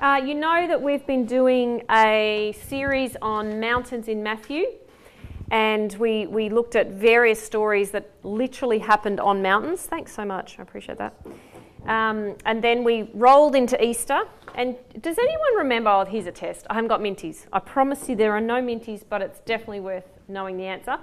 [0.00, 4.66] Uh, you know that we've been doing a series on mountains in Matthew,
[5.50, 9.80] and we, we looked at various stories that literally happened on mountains.
[9.80, 11.14] Thanks so much, I appreciate that.
[11.86, 14.24] Um, and then we rolled into Easter.
[14.54, 15.88] And does anyone remember?
[15.88, 16.66] Oh, here's a test.
[16.68, 17.46] I haven't got minties.
[17.50, 20.98] I promise you there are no minties, but it's definitely worth knowing the answer.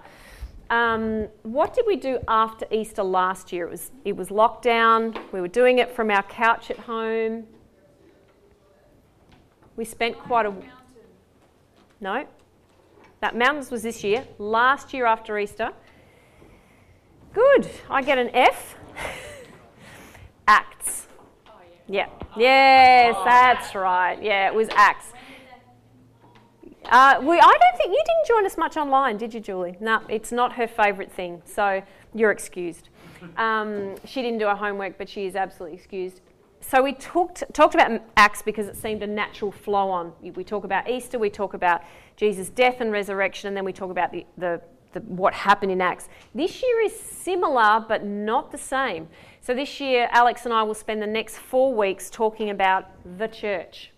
[0.69, 3.65] Um, what did we do after Easter last year?
[3.65, 5.17] It was, it was lockdown.
[5.31, 7.47] We were doing it from our couch at home.
[9.75, 10.53] We spent quite a.
[11.99, 12.25] No.
[13.21, 14.25] That mountains was this year.
[14.37, 15.71] Last year after Easter.
[17.33, 17.69] Good.
[17.89, 18.75] I get an F.
[20.47, 21.07] Acts.
[21.87, 22.07] Yeah.
[22.37, 24.21] Yes, that's right.
[24.21, 25.07] Yeah, it was Acts.
[26.85, 29.77] Uh, we, I don't think you didn't join us much online, did you, Julie?
[29.79, 31.81] No, it's not her favourite thing, so
[32.13, 32.89] you're excused.
[33.37, 36.19] Um, she didn't do her homework, but she is absolutely excused
[36.65, 40.13] so we talked, talked about Acts because it seemed a natural flow on.
[40.21, 41.81] We talk about Easter, we talk about
[42.15, 44.61] Jesus' death and resurrection, and then we talk about the, the,
[44.93, 46.07] the, what happened in Acts.
[46.33, 49.09] This year is similar but not the same.
[49.41, 53.27] So this year, Alex and I will spend the next four weeks talking about the
[53.27, 53.91] church.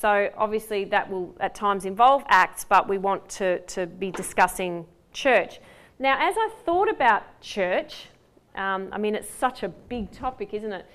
[0.00, 4.86] So obviously, that will at times involve Acts, but we want to, to be discussing
[5.12, 5.60] church.
[5.98, 8.06] Now, as I thought about church,
[8.54, 10.86] um, I mean, it's such a big topic, isn't it?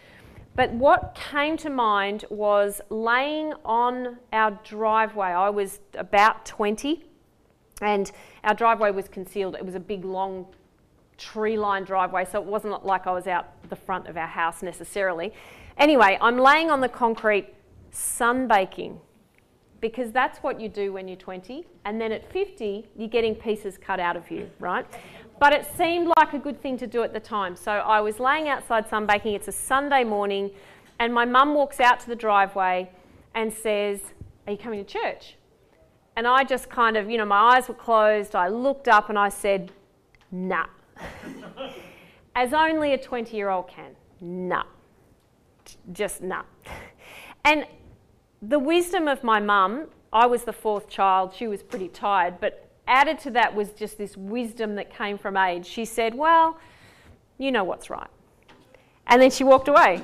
[0.55, 5.27] But what came to mind was laying on our driveway.
[5.27, 7.03] I was about 20
[7.81, 8.11] and
[8.43, 9.55] our driveway was concealed.
[9.55, 10.47] It was a big, long,
[11.17, 14.61] tree lined driveway, so it wasn't like I was out the front of our house
[14.61, 15.33] necessarily.
[15.77, 17.53] Anyway, I'm laying on the concrete
[17.91, 18.99] sunbaking
[19.81, 23.77] because that's what you do when you're 20, and then at 50, you're getting pieces
[23.77, 24.85] cut out of you, right?
[25.39, 27.55] But it seemed like a good thing to do at the time.
[27.55, 29.35] So I was laying outside sunbaking.
[29.35, 30.51] It's a Sunday morning,
[30.99, 32.89] and my mum walks out to the driveway
[33.33, 33.99] and says,
[34.47, 35.35] Are you coming to church?
[36.15, 38.35] And I just kind of, you know, my eyes were closed.
[38.35, 39.71] I looked up and I said,
[40.31, 40.67] Nah.
[42.35, 43.95] As only a 20 year old can.
[44.21, 44.63] Nah.
[45.91, 46.43] Just nah.
[47.43, 47.67] And
[48.41, 52.67] the wisdom of my mum, I was the fourth child, she was pretty tired, but
[52.87, 55.65] added to that was just this wisdom that came from age.
[55.65, 56.57] She said, Well,
[57.37, 58.09] you know what's right.
[59.07, 60.01] And then she walked away.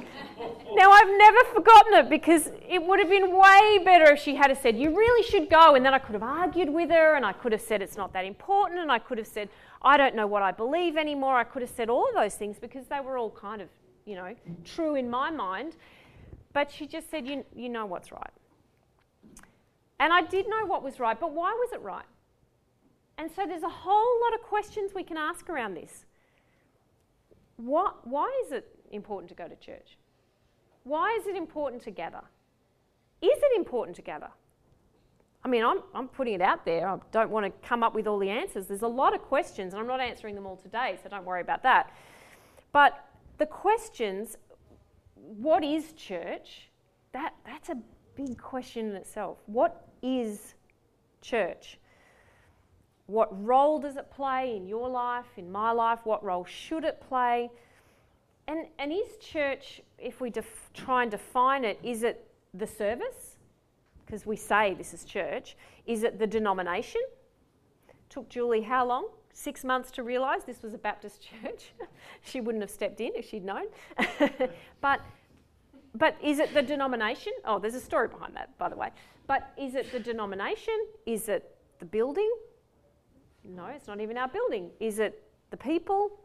[0.74, 4.56] now, I've never forgotten it because it would have been way better if she had
[4.62, 5.75] said, You really should go.
[5.75, 8.14] And then I could have argued with her and I could have said, It's not
[8.14, 8.80] that important.
[8.80, 9.50] And I could have said,
[9.81, 11.36] I don't know what I believe anymore.
[11.36, 13.69] I could have said all of those things because they were all kind of,
[14.06, 15.75] you know, true in my mind.
[16.53, 18.31] But she just said, You, you know what's right.
[20.00, 22.06] And I did know what was right, but why was it right?
[23.22, 26.06] And so there's a whole lot of questions we can ask around this.
[27.58, 30.00] What, why is it important to go to church?
[30.86, 32.24] Why is it important to gather?
[33.22, 34.30] Is it important to gather?
[35.44, 36.90] I mean, I'm, I'm putting it out there.
[36.90, 38.66] I don't want to come up with all the answers.
[38.66, 41.42] There's a lot of questions, and I'm not answering them all today, so don't worry
[41.42, 41.94] about that.
[42.74, 43.06] But
[43.38, 44.36] the questions
[45.14, 46.72] what is church?
[47.12, 47.78] That, that's a
[48.16, 49.38] big question in itself.
[49.46, 50.56] What is
[51.22, 51.78] church?
[53.07, 56.00] What role does it play in your life, in my life?
[56.03, 57.50] What role should it play?
[58.47, 60.31] And, and is church, if we
[60.73, 63.38] try and define it, is it the service?
[64.06, 65.56] Because we say this is church.
[65.85, 67.01] Is it the denomination?
[68.09, 69.07] Took Julie how long?
[69.33, 71.72] Six months to realise this was a Baptist church.
[72.22, 73.66] she wouldn't have stepped in if she'd known.
[74.81, 75.00] but,
[75.95, 77.33] but is it the denomination?
[77.45, 78.89] Oh, there's a story behind that, by the way.
[79.28, 80.78] But is it the denomination?
[81.06, 82.29] Is it the building?
[83.44, 84.69] No, it's not even our building.
[84.79, 86.19] Is it the people?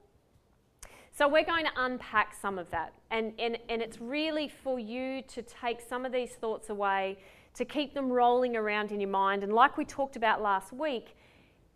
[1.13, 2.93] So we're going to unpack some of that.
[3.11, 7.19] And, and, and it's really for you to take some of these thoughts away,
[7.55, 9.43] to keep them rolling around in your mind.
[9.43, 11.17] And like we talked about last week,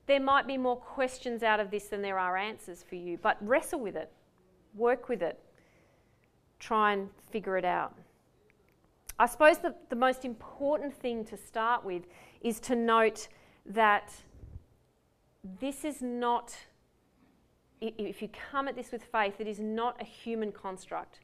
[0.07, 3.17] there might be more questions out of this than there are answers for you.
[3.17, 4.11] But wrestle with it,
[4.75, 5.39] work with it,
[6.59, 7.95] try and figure it out.
[9.19, 12.03] I suppose the, the most important thing to start with
[12.43, 13.29] is to note
[13.67, 14.13] that
[15.59, 16.55] this is not,
[17.81, 21.21] if you come at this with faith, it is not a human construct.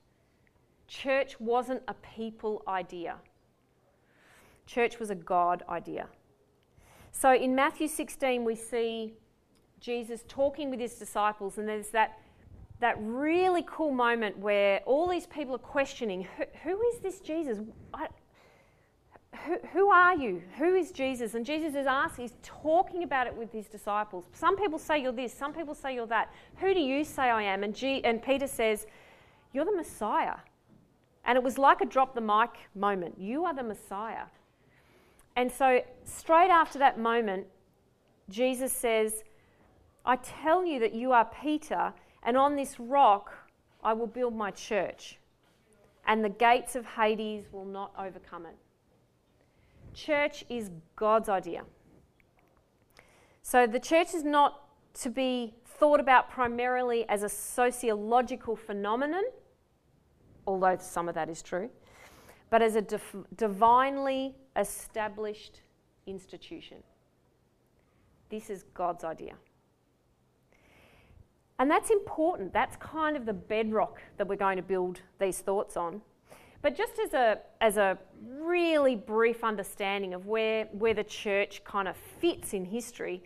[0.89, 3.17] Church wasn't a people idea,
[4.67, 6.07] church was a God idea.
[7.13, 9.15] So in Matthew 16, we see
[9.81, 12.19] Jesus talking with his disciples, and there's that,
[12.81, 17.59] that really cool moment where all these people are questioning who, who is this Jesus?
[17.95, 18.09] I,
[19.73, 20.43] who, are you?
[20.59, 21.35] Who is Jesus?
[21.35, 24.25] And Jesus is asking, he's talking about it with his disciples.
[24.33, 26.33] Some people say you're this, some people say you're that.
[26.57, 27.63] Who do you say I am?
[27.63, 28.87] And, G, and Peter says,
[29.53, 30.37] You're the Messiah.
[31.25, 33.17] And it was like a drop the mic moment.
[33.19, 34.27] You are the Messiah.
[35.35, 37.47] And so, straight after that moment,
[38.31, 39.25] Jesus says,
[40.05, 43.33] I tell you that you are Peter, and on this rock
[43.83, 45.19] I will build my church,
[46.07, 48.57] and the gates of Hades will not overcome it.
[49.97, 51.65] Church is God's idea.
[53.41, 54.63] So the church is not
[55.01, 59.25] to be thought about primarily as a sociological phenomenon,
[60.47, 61.71] although some of that is true,
[62.51, 62.85] but as a
[63.37, 65.63] divinely established
[66.07, 66.79] institution.
[68.29, 69.35] This is God's idea.
[71.59, 72.53] And that's important.
[72.53, 76.03] That's kind of the bedrock that we're going to build these thoughts on.
[76.67, 77.97] But just as a, as a
[78.41, 83.23] really brief understanding of where, where the church kind of fits in history,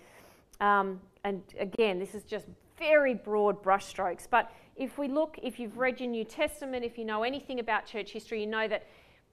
[0.60, 2.44] um, and again, this is just
[2.78, 7.06] very broad brushstrokes, but if we look, if you've read your New Testament, if you
[7.06, 8.86] know anything about church history, you know that,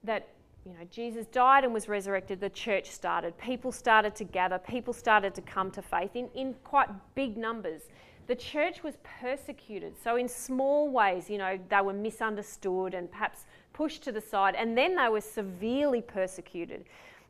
[0.05, 0.29] that
[0.65, 3.37] you know, Jesus died and was resurrected, the church started.
[3.37, 7.81] People started to gather, people started to come to faith in, in quite big numbers.
[8.27, 9.93] The church was persecuted.
[10.01, 14.55] So, in small ways, you know, they were misunderstood and perhaps pushed to the side,
[14.55, 16.85] and then they were severely persecuted.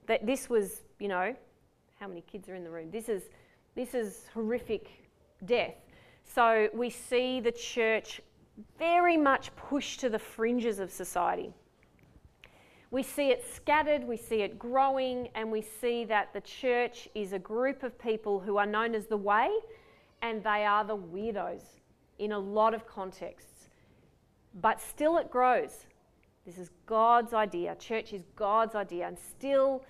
[0.08, 1.36] That this was, you know,
[2.00, 2.90] how many kids are in the room?
[2.92, 3.24] This is,
[3.76, 4.90] this is horrific
[5.46, 5.76] death.
[6.26, 8.22] So, we see the church
[8.80, 11.54] very much pushed to the fringes of society.
[12.90, 17.34] We see it scattered, we see it growing, and we see that the church is
[17.34, 19.50] a group of people who are known as the way,
[20.22, 21.64] and they are the weirdos
[22.20, 23.70] in a lot of contexts.
[24.62, 25.86] But still, it grows.
[26.46, 27.76] This is God's idea.
[27.76, 29.84] Church is God's idea, and still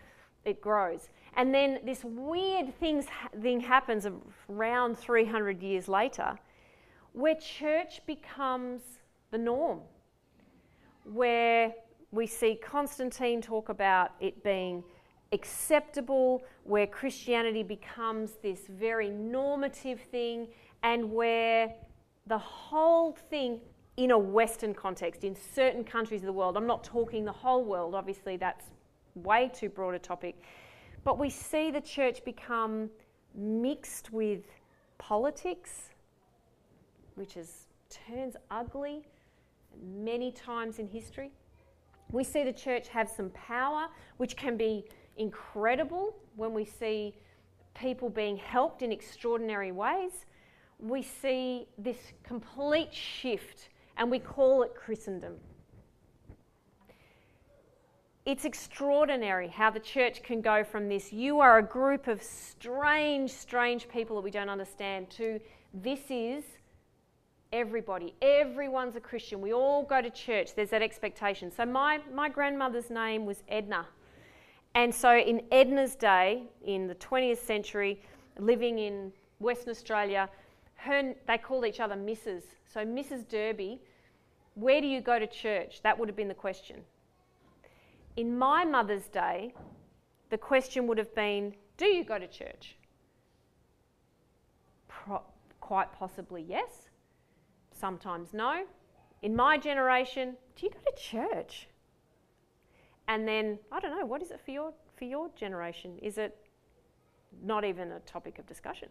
[0.43, 1.09] it grows.
[1.35, 3.05] And then this weird things,
[3.41, 4.07] thing happens
[4.49, 6.37] around 300 years later
[7.17, 8.81] where church becomes
[9.31, 9.79] the norm,
[11.03, 11.73] where
[12.11, 14.83] we see Constantine talk about it being
[15.31, 20.47] acceptable, where Christianity becomes this very normative thing,
[20.83, 21.73] and where
[22.27, 23.59] the whole thing
[23.97, 27.63] in a Western context, in certain countries of the world, I'm not talking the whole
[27.63, 28.65] world, obviously, that's
[29.15, 30.39] way too broad a topic,
[31.03, 32.89] but we see the church become
[33.33, 34.43] mixed with
[34.97, 35.89] politics,
[37.15, 39.07] which is, turns ugly
[39.95, 41.31] many times in history.
[42.11, 43.87] We see the church have some power,
[44.17, 44.85] which can be
[45.17, 47.15] incredible when we see
[47.73, 50.25] people being helped in extraordinary ways.
[50.79, 55.35] We see this complete shift, and we call it Christendom.
[58.25, 63.31] It's extraordinary how the church can go from this, you are a group of strange,
[63.31, 65.39] strange people that we don't understand, to
[65.73, 66.43] this is
[67.53, 68.13] everybody.
[68.21, 69.41] Everyone's a Christian.
[69.41, 70.55] We all go to church.
[70.55, 71.51] There's that expectation.
[71.51, 73.87] So my, my grandmother's name was Edna.
[74.77, 77.99] And so in Edna's day, in the 20th century,
[78.37, 80.29] living in Western Australia,
[80.75, 82.43] her, they called each other Mrs.
[82.71, 83.27] So Mrs.
[83.27, 83.81] Derby,
[84.53, 85.81] where do you go to church?
[85.81, 86.81] That would have been the question.
[88.17, 89.55] In my mother's day,
[90.29, 92.75] the question would have been, do you go to church?
[94.87, 95.23] Pro-
[95.59, 96.89] quite possibly yes
[97.71, 98.65] sometimes no.
[99.23, 101.67] In my generation, do you go to church?
[103.07, 105.97] And then, I don't know, what is it for your, for your generation?
[106.01, 106.37] Is it
[107.43, 108.89] not even a topic of discussion?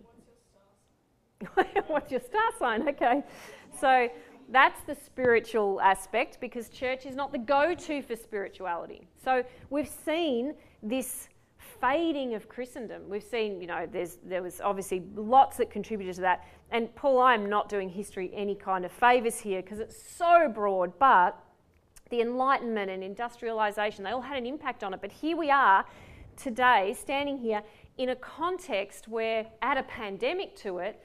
[1.86, 2.88] What's your star sign?
[2.88, 3.22] Okay.
[3.78, 4.08] So
[4.48, 9.06] that's the spiritual aspect because church is not the go to for spirituality.
[9.22, 11.28] So we've seen this
[11.80, 13.02] fading of Christendom.
[13.08, 16.44] We've seen, you know, there's, there was obviously lots that contributed to that.
[16.70, 20.92] And Paul, I'm not doing history any kind of favours here because it's so broad,
[20.98, 21.38] but
[22.10, 25.00] the Enlightenment and industrialisation, they all had an impact on it.
[25.00, 25.84] But here we are
[26.36, 27.62] today, standing here
[27.98, 31.00] in a context where, add a pandemic to it,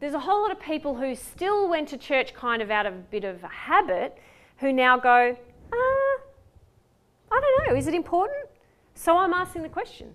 [0.00, 2.94] there's a whole lot of people who still went to church kind of out of
[2.94, 4.16] a bit of a habit
[4.58, 5.36] who now go,
[5.72, 6.20] ah,
[7.30, 8.48] I don't know, is it important?
[8.94, 10.14] So I'm asking the question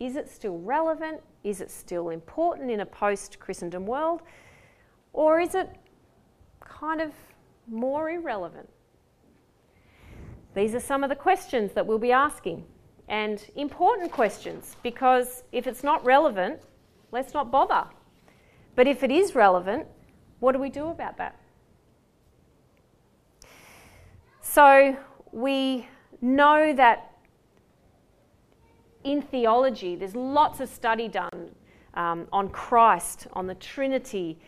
[0.00, 1.20] is it still relevant?
[1.44, 4.22] Is it still important in a post Christendom world?
[5.12, 5.70] Or is it
[6.60, 7.12] kind of
[7.68, 8.68] more irrelevant?
[10.54, 12.64] These are some of the questions that we'll be asking,
[13.08, 16.60] and important questions because if it's not relevant,
[17.10, 17.84] let's not bother.
[18.76, 19.86] But if it is relevant,
[20.40, 21.38] what do we do about that?
[24.40, 24.96] So
[25.32, 25.88] we
[26.20, 27.10] know that
[29.02, 31.54] in theology, there's lots of study done
[31.94, 34.38] um, on Christ, on the Trinity.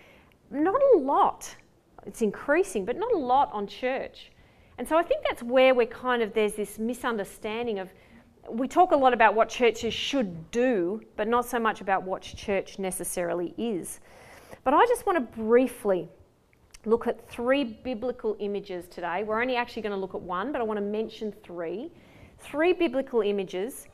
[0.51, 1.55] Not a lot.
[2.07, 4.31] It's increasing, but not a lot on church.
[4.79, 7.89] And so I think that's where we're kind of, there's this misunderstanding of,
[8.51, 12.23] we talk a lot about what churches should do, but not so much about what
[12.23, 14.01] church necessarily is.
[14.65, 16.09] But I just want to briefly
[16.85, 19.25] look at three biblical images today.
[19.25, 21.91] We're only actually going to look at one, but I want to mention three.
[22.39, 23.89] Three biblical images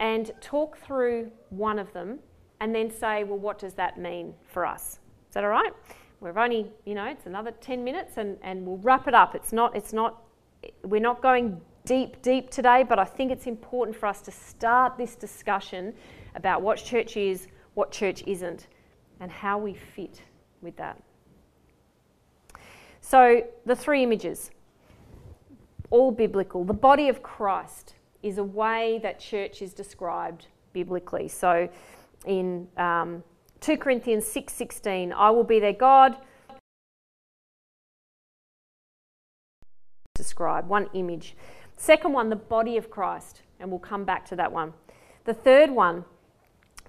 [0.00, 2.18] and talk through one of them
[2.60, 4.98] and then say, well, what does that mean for us?
[5.28, 5.72] Is that all right?
[6.20, 9.34] We've only, you know, it's another 10 minutes and, and we'll wrap it up.
[9.34, 10.22] It's not, it's not,
[10.82, 14.96] we're not going deep, deep today, but I think it's important for us to start
[14.96, 15.94] this discussion
[16.34, 18.68] about what church is, what church isn't,
[19.20, 20.22] and how we fit
[20.60, 21.00] with that.
[23.00, 24.50] So, the three images,
[25.90, 26.64] all biblical.
[26.64, 31.28] The body of Christ is a way that church is described biblically.
[31.28, 31.68] So,
[32.26, 33.22] in um,
[33.60, 36.16] 2 Corinthians 6:16, I will be their God.
[40.34, 41.36] Describe one image.
[41.76, 44.72] Second one, the body of Christ, and we'll come back to that one.
[45.26, 46.04] The third one,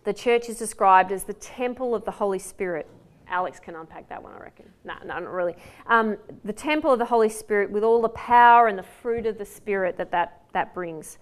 [0.03, 2.87] the church is described as the temple of the Holy Spirit.
[3.27, 4.65] Alex can unpack that one, I reckon.
[4.83, 5.55] No, no, not really.
[5.85, 9.37] Um, the temple of the Holy Spirit with all the power and the fruit of
[9.37, 11.19] the Spirit that that, that brings.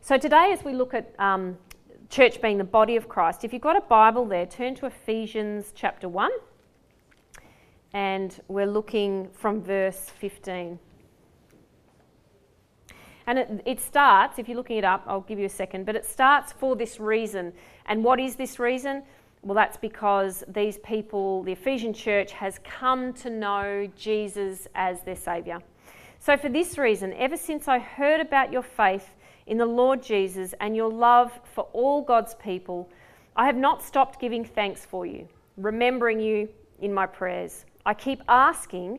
[0.00, 1.58] So today, as we look at um,
[2.08, 3.44] church being the body of Christ.
[3.44, 6.30] If you've got a Bible there, turn to Ephesians chapter 1,
[7.92, 10.78] and we're looking from verse 15.
[13.30, 15.94] And it, it, starts, if you're looking it up, I'll give you a second, but
[15.94, 17.52] it starts for this reason.
[17.86, 19.04] And what is this reason?
[19.42, 25.14] Well, that's because these people, the Ephesian church, has come to know Jesus as their
[25.14, 25.62] Saviour.
[26.18, 29.08] So, for this reason, ever since I heard about your faith
[29.46, 32.90] in the Lord Jesus and your love for all God's people,
[33.36, 36.48] I have not stopped giving thanks for you, remembering you
[36.80, 37.64] in my prayers.
[37.86, 38.98] I keep asking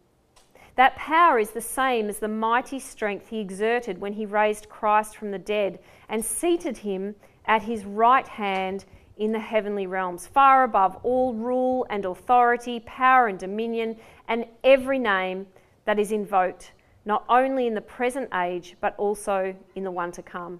[0.81, 5.15] That power is the same as the mighty strength he exerted when he raised Christ
[5.15, 5.77] from the dead
[6.09, 7.13] and seated him
[7.45, 8.85] at his right hand
[9.15, 13.95] in the heavenly realms, far above all rule and authority, power and dominion,
[14.27, 15.45] and every name
[15.85, 16.71] that is invoked,
[17.05, 20.59] not only in the present age, but also in the one to come.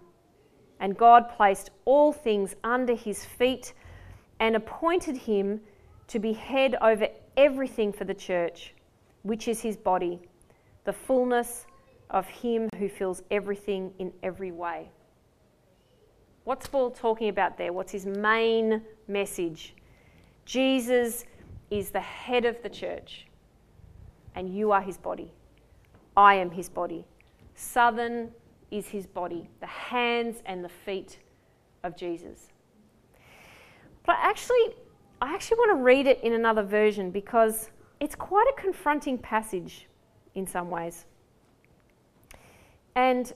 [0.80, 3.74] And God placed all things under his feet
[4.40, 5.62] and appointed him
[6.10, 8.75] to be head over everything for the church,
[9.24, 10.20] which is his body,
[10.84, 11.66] the fullness
[12.10, 14.90] of him who fills everything in every way.
[16.44, 17.72] What's Paul talking about there?
[17.72, 19.75] What's his main message?
[20.46, 21.25] Jesus
[21.70, 23.28] is the head of the church,
[24.36, 25.32] and you are his body.
[26.18, 27.06] I am his body.
[27.54, 28.32] Southern
[28.72, 31.20] is his body, the hands and the feet
[31.84, 32.50] of Jesus.
[34.06, 34.75] But I actually,
[35.22, 37.70] I actually want to read it in another version because
[38.01, 39.88] it's quite a confronting passage
[40.34, 41.05] in some ways.
[42.96, 43.31] And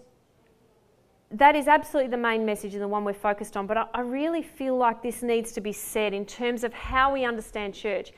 [1.32, 3.68] that is absolutely the main message and the one we're focused on.
[3.68, 7.14] But I, I, really feel like this needs to be said in terms of how
[7.14, 8.12] we understand church.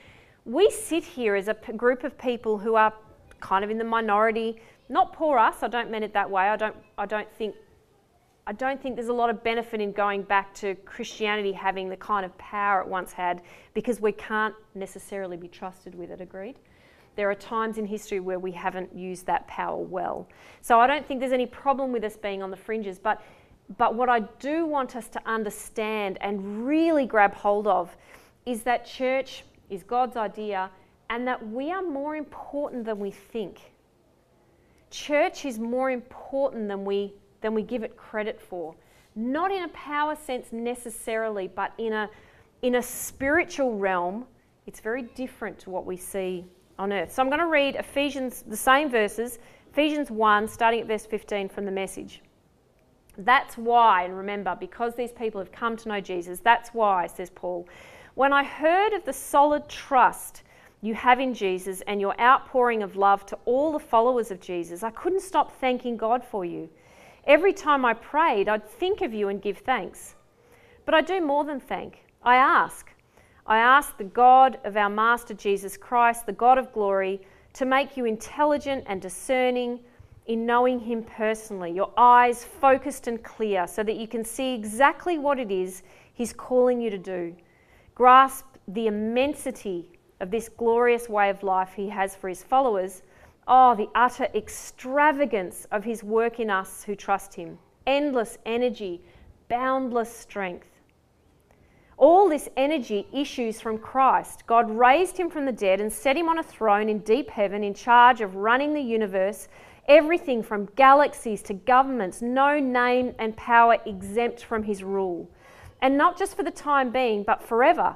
[0.45, 2.93] We sit here as a p- group of people who are
[3.41, 5.63] kind of in the minority, not poor us.
[5.63, 6.43] I don't mean it that way.
[6.43, 6.75] I don't.
[6.97, 7.55] I don't think.
[8.47, 11.97] I don't think there's a lot of benefit in going back to Christianity having the
[11.97, 13.41] kind of power it once had
[13.73, 16.21] because we can't necessarily be trusted with it.
[16.21, 16.55] Agreed.
[17.17, 20.29] There are times in history where we haven't used that power well.
[20.61, 23.21] So I don't think there's any problem with us being on the fringes, but
[23.77, 27.97] but what I do want us to understand and really grab hold of
[28.45, 30.71] is that church is God's idea
[31.09, 33.59] and that we are more important than we think.
[34.89, 38.75] Church is more important than we, than we give it credit for.
[39.15, 42.09] Not in a power sense necessarily, but in a,
[42.61, 44.25] in a spiritual realm,
[44.65, 46.45] it's very different to what we see
[46.77, 47.13] on earth.
[47.13, 49.39] So I'm going to read Ephesians, the same verses,
[49.71, 52.21] Ephesians 1, starting at verse 15 from the message.
[53.17, 57.31] That's why, and remember, because these people have come to know Jesus, that's why, says
[57.31, 57.67] Paul,
[58.13, 60.43] when I heard of the solid trust
[60.81, 64.83] you have in Jesus and your outpouring of love to all the followers of Jesus,
[64.83, 66.69] I couldn't stop thanking God for you.
[67.27, 70.15] Every time I prayed, I'd think of you and give thanks.
[70.85, 72.05] But I do more than thank.
[72.23, 72.89] I ask.
[73.45, 77.19] I ask the God of our Master Jesus Christ, the God of glory,
[77.53, 79.81] to make you intelligent and discerning
[80.27, 85.17] in knowing Him personally, your eyes focused and clear, so that you can see exactly
[85.17, 87.35] what it is He's calling you to do.
[87.93, 93.03] Grasp the immensity of this glorious way of life He has for His followers.
[93.47, 97.57] Oh, the utter extravagance of His work in us who trust Him.
[97.85, 99.01] Endless energy,
[99.47, 100.67] boundless strength.
[101.97, 104.45] All this energy issues from Christ.
[104.45, 107.63] God raised him from the dead and set him on a throne in deep heaven
[107.63, 109.47] in charge of running the universe
[109.87, 115.29] everything from galaxies to governments, no name and power exempt from his rule.
[115.81, 117.95] And not just for the time being, but forever.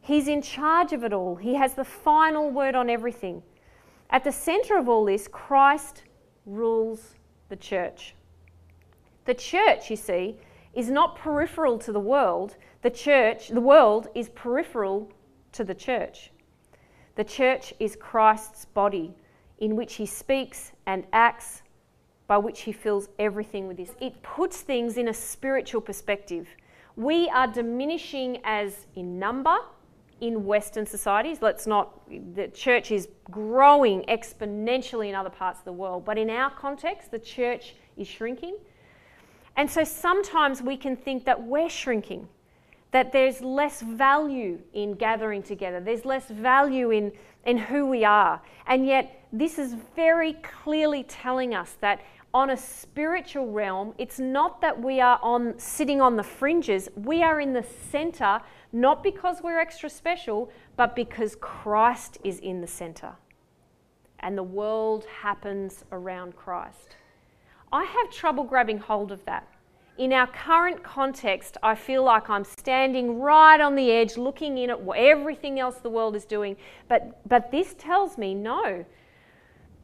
[0.00, 3.42] He's in charge of it all, he has the final word on everything.
[4.10, 6.04] At the center of all this, Christ
[6.44, 7.14] rules
[7.48, 8.14] the church.
[9.24, 10.36] The church, you see,
[10.74, 12.56] is not peripheral to the world.
[12.82, 15.10] The church, the world is peripheral
[15.52, 16.30] to the church.
[17.16, 19.14] The church is Christ's body
[19.58, 21.62] in which he speaks and acts,
[22.28, 23.94] by which he fills everything with this.
[24.00, 26.46] It puts things in a spiritual perspective.
[26.94, 29.56] We are diminishing as in number
[30.20, 31.42] in Western societies.
[31.42, 32.00] Let's not,
[32.34, 37.10] the church is growing exponentially in other parts of the world, but in our context,
[37.10, 38.56] the church is shrinking.
[39.56, 42.28] And so sometimes we can think that we're shrinking,
[42.92, 47.12] that there's less value in gathering together, there's less value in,
[47.44, 48.40] in who we are.
[48.66, 52.00] And yet, this is very clearly telling us that
[52.36, 57.22] on a spiritual realm, it's not that we are on sitting on the fringes, we
[57.22, 62.66] are in the center, not because we're extra special, but because Christ is in the
[62.66, 63.14] center.
[64.20, 66.96] And the world happens around Christ.
[67.72, 69.48] I have trouble grabbing hold of that.
[69.96, 74.68] In our current context, I feel like I'm standing right on the edge looking in
[74.68, 76.58] at everything else the world is doing.
[76.86, 78.84] But, but this tells me no,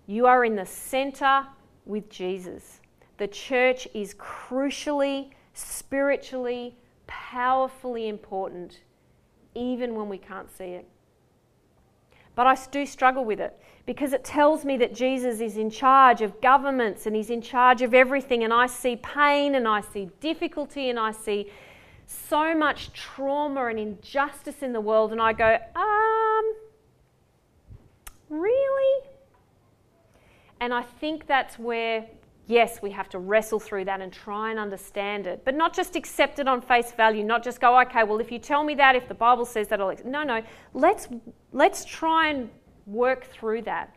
[0.06, 1.47] you are in the center
[1.87, 2.81] with Jesus.
[3.19, 8.81] The church is crucially, spiritually, powerfully important,
[9.55, 10.87] even when we can't see it.
[12.35, 16.23] But I do struggle with it because it tells me that Jesus is in charge
[16.23, 18.42] of governments and he's in charge of everything.
[18.45, 21.51] And I see pain and I see difficulty and I see
[22.07, 25.12] so much trauma and injustice in the world.
[25.12, 26.55] And I go, um,
[28.31, 29.09] really?
[30.62, 32.07] And I think that's where,
[32.46, 35.96] yes, we have to wrestle through that and try and understand it, but not just
[35.96, 38.94] accept it on face value, not just go, okay, well, if you tell me that,
[38.94, 39.92] if the Bible says that, I'll.
[40.05, 40.40] No, no.
[40.72, 41.09] Let's,
[41.51, 42.48] let's try and
[42.87, 43.96] work through that.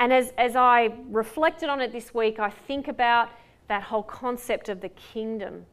[0.00, 3.28] And as, as I reflected on it this week, I think about
[3.68, 5.64] that whole concept of the kingdom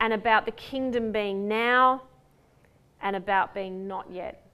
[0.00, 2.02] and about the kingdom being now
[3.00, 4.47] and about being not yet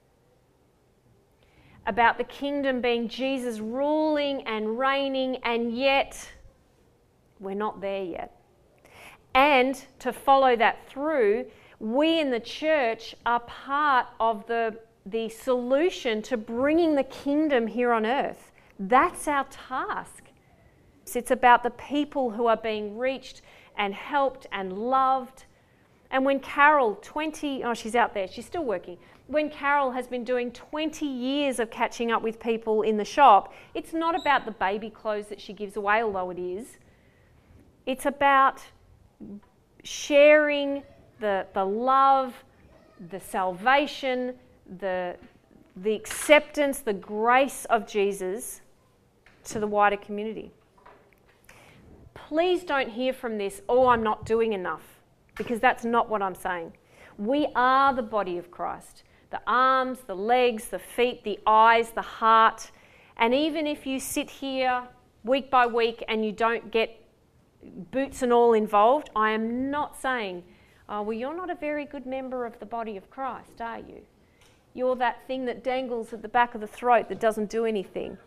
[1.87, 6.29] about the kingdom being Jesus ruling and reigning, and yet
[7.39, 8.41] we're not there yet.
[9.33, 11.45] And to follow that through,
[11.79, 17.91] we in the church are part of the, the solution to bringing the kingdom here
[17.91, 18.51] on earth.
[18.79, 20.23] That's our task.
[21.13, 23.41] It's about the people who are being reached
[23.77, 25.45] and helped and loved.
[26.09, 30.23] And when Carol, 20, oh, she's out there, she's still working when Carol has been
[30.23, 34.51] doing 20 years of catching up with people in the shop, it's not about the
[34.51, 36.77] baby clothes that she gives away, although it is.
[37.85, 38.61] It's about
[39.83, 40.83] sharing
[41.19, 42.35] the, the love,
[43.09, 44.35] the salvation,
[44.79, 45.15] the,
[45.75, 48.61] the acceptance, the grace of Jesus
[49.45, 50.51] to the wider community.
[52.13, 55.01] Please don't hear from this, oh, I'm not doing enough,
[55.35, 56.73] because that's not what I'm saying.
[57.17, 62.01] We are the body of Christ the arms, the legs, the feet, the eyes, the
[62.01, 62.71] heart.
[63.17, 64.83] And even if you sit here
[65.23, 67.01] week by week and you don't get
[67.91, 70.43] boots and all involved, I am not saying,
[70.87, 74.01] oh, well, you're not a very good member of the body of Christ, are you?
[74.73, 78.17] You're that thing that dangles at the back of the throat that doesn't do anything,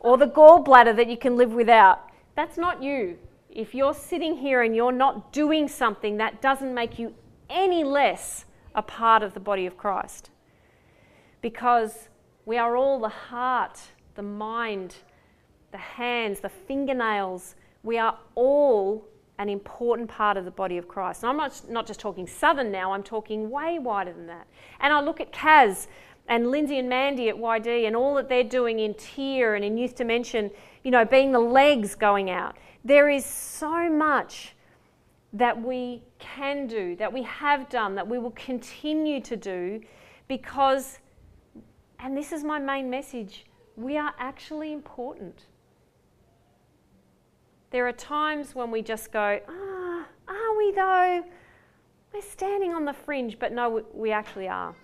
[0.00, 2.10] or the gallbladder that you can live without.
[2.34, 3.18] That's not you.
[3.48, 7.14] If you're sitting here and you're not doing something, that doesn't make you
[7.48, 10.30] any less a part of the body of Christ
[11.42, 12.08] because
[12.46, 13.78] we are all the heart,
[14.14, 14.96] the mind,
[15.70, 17.56] the hands, the fingernails.
[17.82, 19.06] We are all
[19.38, 21.22] an important part of the body of Christ.
[21.22, 24.46] And I'm not, not just talking southern now, I'm talking way wider than that.
[24.80, 25.88] And I look at Kaz
[26.28, 29.76] and Lindsay and Mandy at YD and all that they're doing in Tier and in
[29.76, 30.50] Youth Dimension,
[30.84, 32.56] you know, being the legs going out.
[32.84, 34.54] There is so much
[35.32, 39.80] that we can do, that we have done, that we will continue to do
[40.28, 40.98] because
[42.02, 45.46] and this is my main message we are actually important.
[47.70, 51.24] There are times when we just go, ah, are we though?
[52.12, 54.74] We're standing on the fringe, but no, we actually are.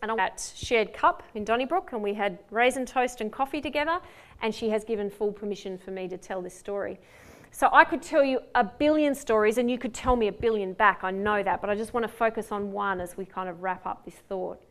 [0.00, 4.00] And I'm at Shared Cup in Donnybrook, and we had raisin toast and coffee together,
[4.40, 6.98] and she has given full permission for me to tell this story.
[7.50, 10.72] So I could tell you a billion stories, and you could tell me a billion
[10.72, 11.00] back.
[11.02, 13.62] I know that, but I just want to focus on one as we kind of
[13.62, 14.62] wrap up this thought.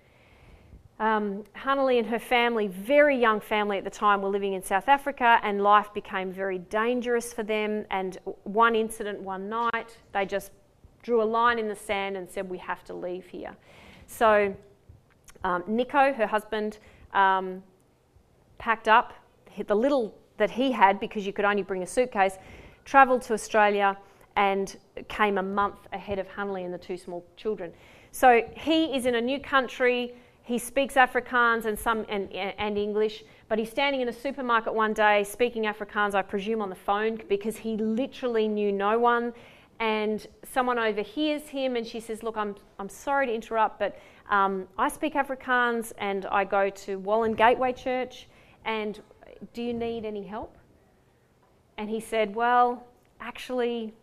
[1.00, 4.88] Um, Hanali and her family, very young family at the time, were living in South
[4.88, 7.86] Africa, and life became very dangerous for them.
[7.92, 10.52] And one incident one night, they just
[11.04, 13.56] drew a line in the sand and said, We have to leave here.
[14.08, 14.56] So
[15.44, 16.80] um, Nico, her husband,
[17.14, 17.62] um,
[18.58, 19.14] packed up
[19.68, 22.38] the little that he had because you could only bring a suitcase,
[22.84, 23.98] travelled to Australia,
[24.36, 24.78] and
[25.08, 27.72] came a month ahead of Hanley and the two small children.
[28.12, 30.14] So he is in a new country.
[30.46, 34.94] He speaks Afrikaans and some and, and English, but he's standing in a supermarket one
[34.94, 39.34] day speaking Afrikaans, I presume, on the phone because he literally knew no one
[39.80, 43.98] and someone overhears him and she says, Look, I'm, I'm sorry to interrupt, but
[44.30, 48.28] um, I speak Afrikaans and I go to Wallen Gateway Church,
[48.64, 49.02] and
[49.54, 50.58] do you need any help?
[51.78, 52.86] And he said, Well,
[53.20, 53.94] actually,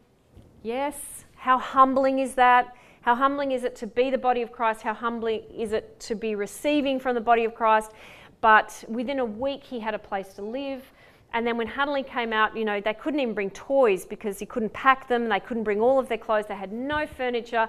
[0.62, 1.24] yes.
[1.36, 2.76] How humbling is that?
[3.02, 4.82] How humbling is it to be the body of Christ?
[4.82, 7.90] How humbling is it to be receiving from the body of Christ?
[8.40, 10.84] But within a week, he had a place to live.
[11.32, 14.46] And then when Hanley came out, you know, they couldn't even bring toys because he
[14.46, 15.28] couldn't pack them.
[15.28, 16.46] They couldn't bring all of their clothes.
[16.46, 17.68] They had no furniture.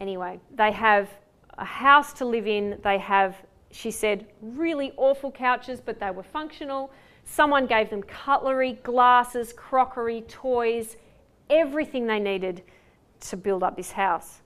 [0.00, 1.08] Anyway, they have
[1.56, 2.80] a house to live in.
[2.82, 3.36] They have,
[3.70, 6.90] she said, really awful couches, but they were functional.
[7.24, 10.96] Someone gave them cutlery, glasses, crockery, toys,
[11.48, 12.64] everything they needed
[13.20, 14.40] to build up this house.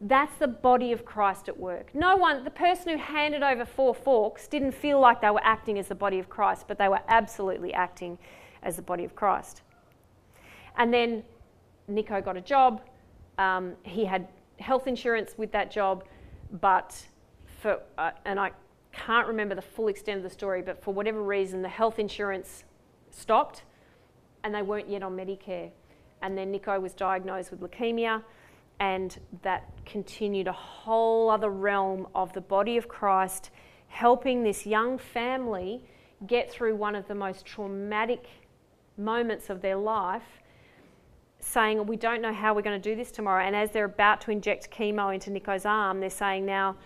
[0.00, 1.94] That's the body of Christ at work.
[1.94, 5.78] No one, the person who handed over four forks didn't feel like they were acting
[5.78, 8.18] as the body of Christ, but they were absolutely acting
[8.62, 9.62] as the body of Christ.
[10.76, 11.24] And then
[11.88, 12.82] Nico got a job.
[13.38, 16.04] Um, he had health insurance with that job,
[16.60, 17.06] but
[17.60, 18.50] for, uh, and I
[18.92, 22.64] can't remember the full extent of the story, but for whatever reason, the health insurance
[23.10, 23.62] stopped
[24.44, 25.70] and they weren't yet on Medicare.
[26.22, 28.22] And then Nico was diagnosed with leukemia
[28.80, 33.50] and that continued a whole other realm of the body of Christ,
[33.88, 35.82] helping this young family
[36.26, 38.26] get through one of the most traumatic
[38.98, 40.42] moments of their life,
[41.40, 43.44] saying, We don't know how we're going to do this tomorrow.
[43.44, 46.76] And as they're about to inject chemo into Nico's arm, they're saying, Now,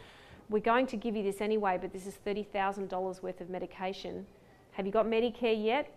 [0.49, 4.27] we're going to give you this anyway, but this is $30,000 worth of medication.
[4.73, 5.93] Have you got Medicare yet?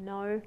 [0.00, 0.40] No.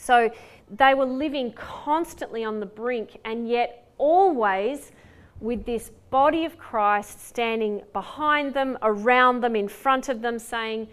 [0.00, 0.30] So
[0.70, 4.92] they were living constantly on the brink and yet always
[5.40, 10.88] with this body of Christ standing behind them, around them, in front of them, saying,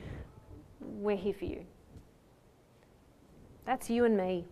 [0.80, 1.65] We're here for you.
[3.65, 4.46] That's you and me.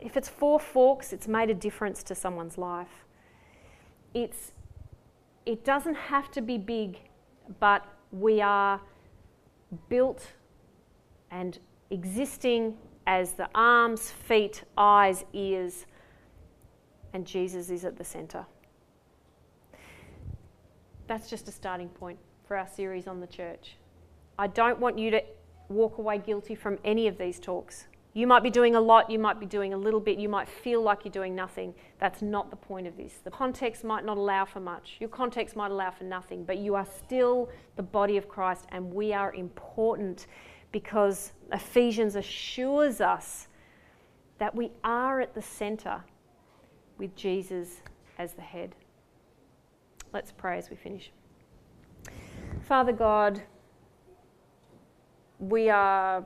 [0.00, 3.04] If it's four forks, it's made a difference to someone's life.
[4.14, 4.52] It's,
[5.44, 6.98] it doesn't have to be big,
[7.60, 8.80] but we are
[9.88, 10.32] built
[11.30, 11.58] and
[11.90, 12.76] existing
[13.08, 15.86] as the arms, feet, eyes, ears,
[17.14, 18.44] and Jesus is at the centre.
[21.06, 23.76] That's just a starting point for our series on the church.
[24.38, 25.22] I don't want you to
[25.70, 27.86] walk away guilty from any of these talks.
[28.12, 30.48] You might be doing a lot, you might be doing a little bit, you might
[30.48, 31.72] feel like you're doing nothing.
[31.98, 33.20] That's not the point of this.
[33.24, 36.74] The context might not allow for much, your context might allow for nothing, but you
[36.74, 40.26] are still the body of Christ and we are important
[40.72, 43.48] because Ephesians assures us
[44.38, 46.04] that we are at the centre
[46.98, 47.82] with Jesus
[48.18, 48.74] as the head.
[50.12, 51.10] Let's pray as we finish.
[52.62, 53.42] Father God,
[55.38, 56.24] we are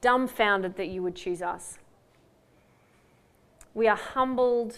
[0.00, 1.78] dumbfounded that you would choose us.
[3.74, 4.76] We are humbled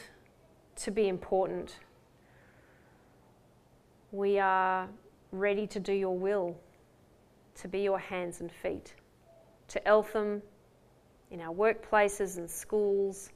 [0.77, 1.77] to be important.
[4.11, 4.89] We are
[5.31, 6.57] ready to do your will
[7.57, 8.95] to be your hands and feet,
[9.69, 10.43] to Eltham,
[11.31, 13.31] in our workplaces and schools.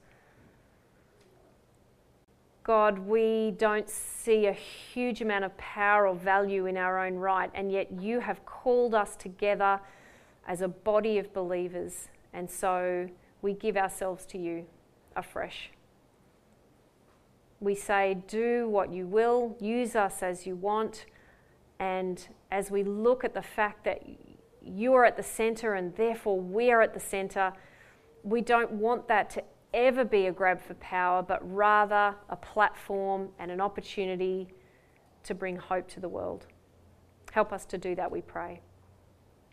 [2.62, 7.50] God, we don't see a huge amount of power or value in our own right,
[7.54, 9.80] and yet you have called us together
[10.46, 13.08] as a body of believers, and so
[13.40, 14.66] we give ourselves to you
[15.14, 15.70] afresh.
[17.60, 21.06] We say, Do what you will, use us as you want,
[21.78, 24.02] and as we look at the fact that
[24.62, 27.52] you are at the center and therefore we are at the center,
[28.22, 33.28] we don't want that to ever be a grab for power, but rather a platform
[33.38, 34.48] and an opportunity
[35.22, 36.46] to bring hope to the world.
[37.32, 38.60] Help us to do that, we pray.